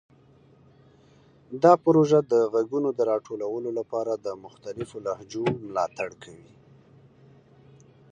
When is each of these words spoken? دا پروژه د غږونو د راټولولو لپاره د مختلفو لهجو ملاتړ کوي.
دا 1.63 1.73
پروژه 1.85 2.19
د 2.31 2.33
غږونو 2.53 2.89
د 2.97 2.99
راټولولو 3.11 3.69
لپاره 3.79 4.13
د 4.15 4.27
مختلفو 4.45 4.97
لهجو 5.05 5.45
ملاتړ 5.67 6.09
کوي. 6.23 6.51